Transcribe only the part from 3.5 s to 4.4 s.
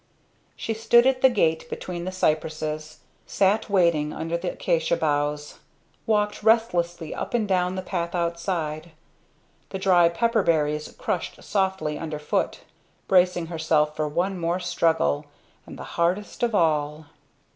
waiting under